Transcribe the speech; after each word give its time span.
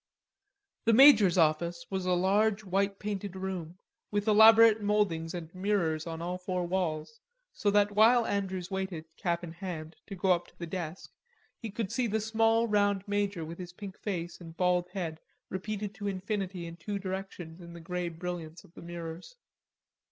The 0.85 0.93
major's 0.93 1.37
office 1.37 1.85
was 1.91 2.07
a 2.07 2.13
large 2.13 2.63
white 2.63 2.97
painted 2.97 3.35
room, 3.35 3.77
with 4.09 4.27
elaborate 4.27 4.81
mouldings 4.81 5.35
and 5.35 5.53
mirrors 5.53 6.07
in 6.07 6.23
all 6.23 6.39
four 6.39 6.65
walls, 6.65 7.19
so 7.53 7.69
that 7.69 7.91
while 7.91 8.25
Andrews 8.25 8.71
waited, 8.71 9.05
cap 9.15 9.43
in 9.43 9.51
hand, 9.51 9.95
to 10.07 10.15
go 10.15 10.31
up 10.31 10.47
to 10.47 10.57
the 10.57 10.65
desk, 10.65 11.11
he 11.59 11.69
could 11.69 11.91
see 11.91 12.07
the 12.07 12.19
small 12.19 12.67
round 12.67 13.07
major 13.07 13.45
with 13.45 13.59
his 13.59 13.73
pink 13.73 13.95
face 13.95 14.41
and 14.41 14.57
bald 14.57 14.89
head 14.89 15.19
repeated 15.49 15.93
to 15.93 16.07
infinity 16.07 16.65
in 16.65 16.77
two 16.77 16.97
directions 16.97 17.61
in 17.61 17.73
the 17.73 17.79
grey 17.79 18.09
brilliance 18.09 18.63
of 18.63 18.73
the 18.73 18.81
mirrors. 18.81 19.35